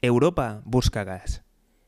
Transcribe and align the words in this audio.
Europa 0.00 0.62
busca 0.64 1.02
gas. 1.02 1.42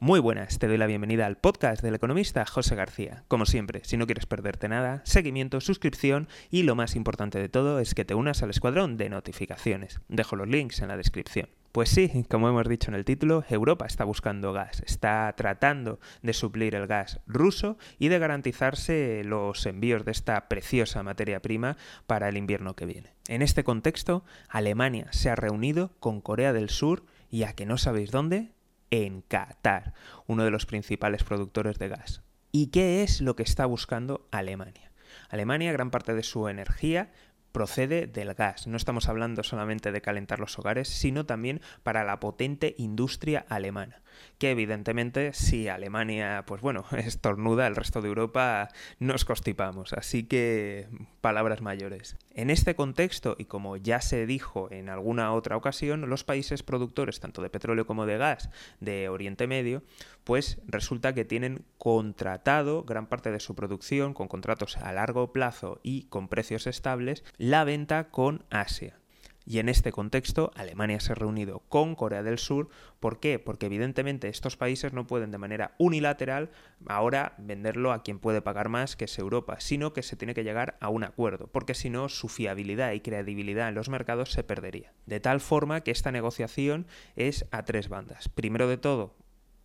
Muy 0.00 0.18
buenas, 0.18 0.58
te 0.58 0.66
doy 0.66 0.76
la 0.76 0.86
bienvenida 0.86 1.24
al 1.24 1.38
podcast 1.38 1.80
del 1.84 1.94
economista 1.94 2.44
José 2.44 2.74
García. 2.74 3.22
Como 3.28 3.46
siempre, 3.46 3.82
si 3.84 3.96
no 3.96 4.06
quieres 4.06 4.26
perderte 4.26 4.68
nada, 4.68 5.02
seguimiento, 5.04 5.60
suscripción 5.60 6.26
y 6.50 6.64
lo 6.64 6.74
más 6.74 6.96
importante 6.96 7.38
de 7.38 7.48
todo 7.48 7.78
es 7.78 7.94
que 7.94 8.04
te 8.04 8.16
unas 8.16 8.42
al 8.42 8.50
escuadrón 8.50 8.96
de 8.96 9.08
notificaciones. 9.08 10.00
Dejo 10.08 10.34
los 10.34 10.48
links 10.48 10.82
en 10.82 10.88
la 10.88 10.96
descripción. 10.96 11.48
Pues 11.70 11.90
sí, 11.90 12.26
como 12.28 12.48
hemos 12.48 12.68
dicho 12.68 12.90
en 12.90 12.96
el 12.96 13.04
título, 13.04 13.44
Europa 13.48 13.86
está 13.86 14.02
buscando 14.02 14.52
gas, 14.52 14.82
está 14.84 15.32
tratando 15.36 16.00
de 16.22 16.32
suplir 16.32 16.74
el 16.74 16.88
gas 16.88 17.20
ruso 17.28 17.78
y 18.00 18.08
de 18.08 18.18
garantizarse 18.18 19.22
los 19.24 19.64
envíos 19.64 20.04
de 20.04 20.10
esta 20.10 20.48
preciosa 20.48 21.04
materia 21.04 21.40
prima 21.40 21.76
para 22.08 22.28
el 22.28 22.36
invierno 22.36 22.74
que 22.74 22.84
viene. 22.84 23.14
En 23.28 23.42
este 23.42 23.62
contexto, 23.62 24.24
Alemania 24.48 25.06
se 25.12 25.30
ha 25.30 25.36
reunido 25.36 25.92
con 26.00 26.20
Corea 26.20 26.52
del 26.52 26.68
Sur 26.68 27.04
y 27.32 27.44
a 27.44 27.54
que 27.54 27.66
no 27.66 27.78
sabéis 27.78 28.10
dónde, 28.12 28.52
en 28.90 29.22
Qatar, 29.22 29.94
uno 30.26 30.44
de 30.44 30.50
los 30.50 30.66
principales 30.66 31.24
productores 31.24 31.78
de 31.78 31.88
gas. 31.88 32.22
¿Y 32.52 32.66
qué 32.66 33.02
es 33.02 33.22
lo 33.22 33.34
que 33.34 33.42
está 33.42 33.64
buscando 33.64 34.28
Alemania? 34.30 34.92
Alemania, 35.30 35.72
gran 35.72 35.90
parte 35.90 36.14
de 36.14 36.22
su 36.22 36.46
energía 36.48 37.10
procede 37.50 38.06
del 38.06 38.34
gas. 38.34 38.66
No 38.66 38.76
estamos 38.76 39.08
hablando 39.08 39.42
solamente 39.42 39.92
de 39.92 40.02
calentar 40.02 40.40
los 40.40 40.58
hogares, 40.58 40.88
sino 40.88 41.24
también 41.24 41.62
para 41.82 42.04
la 42.04 42.20
potente 42.20 42.74
industria 42.76 43.46
alemana. 43.48 44.02
Que 44.38 44.50
evidentemente 44.50 45.32
si 45.32 45.68
Alemania, 45.68 46.44
pues 46.46 46.60
bueno, 46.60 46.84
estornuda, 46.96 47.66
el 47.66 47.76
resto 47.76 48.00
de 48.00 48.08
Europa 48.08 48.68
nos 48.98 49.24
constipamos. 49.24 49.92
Así 49.92 50.24
que 50.24 50.88
palabras 51.20 51.62
mayores. 51.62 52.16
En 52.34 52.50
este 52.50 52.74
contexto, 52.74 53.36
y 53.38 53.44
como 53.44 53.76
ya 53.76 54.00
se 54.00 54.26
dijo 54.26 54.68
en 54.70 54.88
alguna 54.88 55.32
otra 55.32 55.56
ocasión, 55.56 56.08
los 56.08 56.24
países 56.24 56.62
productores 56.62 57.20
tanto 57.20 57.42
de 57.42 57.50
petróleo 57.50 57.86
como 57.86 58.06
de 58.06 58.18
gas 58.18 58.50
de 58.80 59.08
Oriente 59.08 59.46
Medio, 59.46 59.82
pues 60.24 60.60
resulta 60.66 61.14
que 61.14 61.24
tienen 61.24 61.64
contratado 61.78 62.84
gran 62.84 63.06
parte 63.06 63.30
de 63.30 63.40
su 63.40 63.54
producción 63.54 64.14
con 64.14 64.28
contratos 64.28 64.76
a 64.76 64.92
largo 64.92 65.32
plazo 65.32 65.80
y 65.82 66.04
con 66.04 66.28
precios 66.28 66.66
estables 66.66 67.24
la 67.38 67.64
venta 67.64 68.08
con 68.10 68.44
Asia. 68.50 69.01
Y 69.44 69.58
en 69.58 69.68
este 69.68 69.92
contexto, 69.92 70.52
Alemania 70.54 71.00
se 71.00 71.12
ha 71.12 71.14
reunido 71.14 71.60
con 71.68 71.94
Corea 71.94 72.22
del 72.22 72.38
Sur. 72.38 72.68
¿Por 73.00 73.20
qué? 73.20 73.38
Porque 73.38 73.66
evidentemente 73.66 74.28
estos 74.28 74.56
países 74.56 74.92
no 74.92 75.06
pueden 75.06 75.30
de 75.30 75.38
manera 75.38 75.74
unilateral 75.78 76.50
ahora 76.86 77.34
venderlo 77.38 77.92
a 77.92 78.02
quien 78.02 78.18
puede 78.18 78.42
pagar 78.42 78.68
más, 78.68 78.96
que 78.96 79.06
es 79.06 79.18
Europa, 79.18 79.56
sino 79.60 79.92
que 79.92 80.02
se 80.02 80.16
tiene 80.16 80.34
que 80.34 80.44
llegar 80.44 80.76
a 80.80 80.88
un 80.88 81.04
acuerdo, 81.04 81.48
porque 81.48 81.74
si 81.74 81.90
no, 81.90 82.08
su 82.08 82.28
fiabilidad 82.28 82.92
y 82.92 83.00
credibilidad 83.00 83.68
en 83.68 83.74
los 83.74 83.88
mercados 83.88 84.30
se 84.30 84.44
perdería. 84.44 84.92
De 85.06 85.20
tal 85.20 85.40
forma 85.40 85.80
que 85.80 85.90
esta 85.90 86.12
negociación 86.12 86.86
es 87.16 87.46
a 87.50 87.64
tres 87.64 87.88
bandas. 87.88 88.28
Primero 88.28 88.68
de 88.68 88.78
todo, 88.78 89.16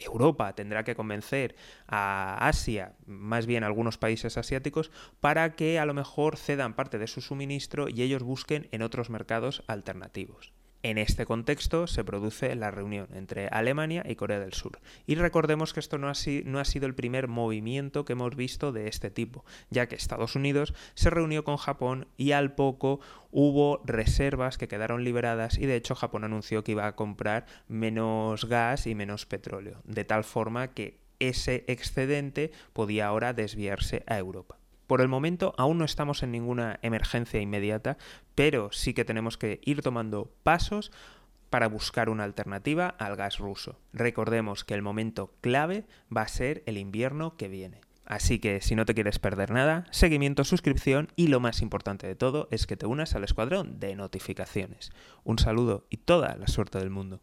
Europa 0.00 0.54
tendrá 0.54 0.84
que 0.84 0.94
convencer 0.94 1.54
a 1.86 2.46
Asia, 2.46 2.94
más 3.06 3.46
bien 3.46 3.64
a 3.64 3.66
algunos 3.66 3.98
países 3.98 4.36
asiáticos, 4.36 4.90
para 5.20 5.54
que 5.54 5.78
a 5.78 5.86
lo 5.86 5.94
mejor 5.94 6.36
cedan 6.36 6.74
parte 6.74 6.98
de 6.98 7.06
su 7.06 7.20
suministro 7.20 7.88
y 7.88 8.02
ellos 8.02 8.22
busquen 8.22 8.68
en 8.72 8.82
otros 8.82 9.10
mercados 9.10 9.62
alternativos. 9.66 10.52
En 10.82 10.96
este 10.96 11.26
contexto 11.26 11.86
se 11.86 12.04
produce 12.04 12.54
la 12.54 12.70
reunión 12.70 13.08
entre 13.12 13.48
Alemania 13.48 14.02
y 14.08 14.14
Corea 14.14 14.40
del 14.40 14.54
Sur. 14.54 14.80
Y 15.06 15.14
recordemos 15.14 15.74
que 15.74 15.80
esto 15.80 15.98
no 15.98 16.08
ha, 16.08 16.14
sido 16.14 16.86
el 16.86 16.94
primer 16.94 17.28
movimiento 17.28 18.06
que 18.06 18.14
hemos 18.14 18.34
visto 18.34 18.72
de 18.72 18.88
este 18.88 19.10
tipo, 19.10 19.44
ya 19.68 19.88
que 19.88 19.94
Estados 19.94 20.36
Unidos 20.36 20.72
se 20.94 21.10
reunió 21.10 21.44
con 21.44 21.58
Japón 21.58 22.08
y 22.16 22.32
al 22.32 22.54
poco 22.54 23.00
hubo 23.30 23.82
reservas 23.84 24.56
que 24.56 24.68
quedaron 24.68 25.04
liberadas 25.04 25.58
y 25.58 25.66
de 25.66 25.76
hecho 25.76 25.94
Japón 25.94 26.24
anunció 26.24 26.64
que 26.64 26.72
iba 26.72 26.86
a 26.86 26.96
comprar 26.96 27.44
menos 27.68 28.46
gas 28.46 28.86
y 28.86 28.94
menos 28.94 29.26
petróleo, 29.26 29.82
de 29.84 30.06
tal 30.06 30.24
forma 30.24 30.68
que 30.68 30.98
ese 31.18 31.64
excedente 31.68 32.52
podía 32.72 33.06
ahora 33.06 33.34
desviarse 33.34 34.02
a 34.06 34.16
Europa. 34.16 34.59
Por 34.90 35.02
el 35.02 35.06
momento 35.06 35.54
aún 35.56 35.78
no 35.78 35.84
estamos 35.84 36.24
en 36.24 36.32
ninguna 36.32 36.80
emergencia 36.82 37.40
inmediata, 37.40 37.96
pero 38.34 38.72
sí 38.72 38.92
que 38.92 39.04
tenemos 39.04 39.38
que 39.38 39.60
ir 39.62 39.82
tomando 39.82 40.34
pasos 40.42 40.90
para 41.48 41.68
buscar 41.68 42.08
una 42.08 42.24
alternativa 42.24 42.88
al 42.88 43.14
gas 43.14 43.38
ruso. 43.38 43.78
Recordemos 43.92 44.64
que 44.64 44.74
el 44.74 44.82
momento 44.82 45.32
clave 45.42 45.84
va 46.14 46.22
a 46.22 46.26
ser 46.28 46.64
el 46.66 46.76
invierno 46.76 47.36
que 47.36 47.46
viene. 47.46 47.82
Así 48.04 48.40
que 48.40 48.60
si 48.60 48.74
no 48.74 48.84
te 48.84 48.94
quieres 48.94 49.20
perder 49.20 49.52
nada, 49.52 49.86
seguimiento, 49.92 50.42
suscripción 50.42 51.06
y 51.14 51.28
lo 51.28 51.38
más 51.38 51.62
importante 51.62 52.08
de 52.08 52.16
todo 52.16 52.48
es 52.50 52.66
que 52.66 52.76
te 52.76 52.86
unas 52.86 53.14
al 53.14 53.22
escuadrón 53.22 53.78
de 53.78 53.94
notificaciones. 53.94 54.90
Un 55.22 55.38
saludo 55.38 55.86
y 55.88 55.98
toda 55.98 56.34
la 56.34 56.48
suerte 56.48 56.80
del 56.80 56.90
mundo. 56.90 57.20